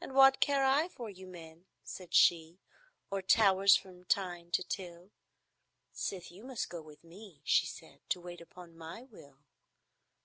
"And 0.00 0.16
what 0.16 0.40
care 0.40 0.64
I 0.64 0.88
for 0.88 1.08
you 1.08 1.28
men," 1.28 1.66
said 1.84 2.12
she, 2.12 2.58
"Or 3.08 3.22
towers 3.22 3.76
from 3.76 4.04
Tyne 4.04 4.50
to 4.50 4.64
Till, 4.64 5.12
Sith 5.92 6.32
you 6.32 6.42
must 6.42 6.68
go 6.68 6.82
with 6.82 7.04
me," 7.04 7.40
she 7.44 7.66
said, 7.68 8.00
"To 8.08 8.20
wait 8.20 8.40
upon 8.40 8.76
my 8.76 9.04
will?" 9.04 9.44